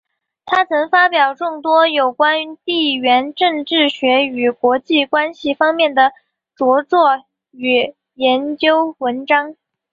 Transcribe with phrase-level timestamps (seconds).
[0.47, 6.11] 他曾发表众多有关地缘政治学与国际关系方面的
[6.55, 9.55] 着作与研究文章。